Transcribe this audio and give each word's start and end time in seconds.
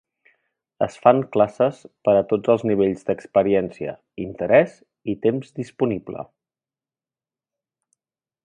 Es 0.85 0.93
fan 1.01 1.19
classes 1.35 1.81
per 2.07 2.15
a 2.21 2.23
tots 2.31 2.53
els 2.55 2.65
nivells 2.69 3.05
d'experiència, 3.09 3.95
interès 4.25 4.75
i 5.15 5.19
temps 5.27 5.55
disponible. 5.63 6.25